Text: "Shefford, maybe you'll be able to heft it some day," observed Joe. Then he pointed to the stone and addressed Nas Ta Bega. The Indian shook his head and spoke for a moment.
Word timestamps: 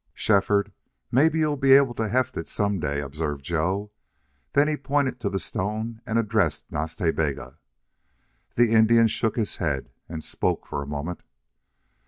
"Shefford, 0.15 0.73
maybe 1.11 1.37
you'll 1.37 1.57
be 1.57 1.73
able 1.73 1.93
to 1.93 2.07
heft 2.09 2.35
it 2.35 2.47
some 2.47 2.79
day," 2.79 3.01
observed 3.01 3.45
Joe. 3.45 3.91
Then 4.53 4.67
he 4.67 4.75
pointed 4.75 5.19
to 5.19 5.29
the 5.29 5.39
stone 5.39 6.01
and 6.07 6.17
addressed 6.17 6.71
Nas 6.71 6.95
Ta 6.95 7.11
Bega. 7.11 7.59
The 8.55 8.71
Indian 8.71 9.05
shook 9.05 9.35
his 9.35 9.57
head 9.57 9.91
and 10.09 10.23
spoke 10.23 10.65
for 10.65 10.81
a 10.81 10.87
moment. 10.87 11.21